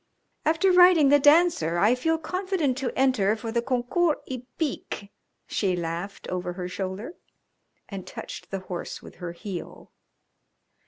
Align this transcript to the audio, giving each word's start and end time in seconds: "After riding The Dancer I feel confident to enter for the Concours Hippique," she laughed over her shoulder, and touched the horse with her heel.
"After 0.45 0.71
riding 0.71 1.09
The 1.09 1.19
Dancer 1.19 1.77
I 1.77 1.93
feel 1.93 2.17
confident 2.17 2.75
to 2.79 2.91
enter 2.97 3.35
for 3.35 3.51
the 3.51 3.61
Concours 3.61 4.15
Hippique," 4.27 5.11
she 5.45 5.75
laughed 5.75 6.27
over 6.29 6.53
her 6.53 6.67
shoulder, 6.67 7.13
and 7.87 8.07
touched 8.07 8.49
the 8.49 8.61
horse 8.61 9.03
with 9.03 9.17
her 9.17 9.33
heel. 9.33 9.91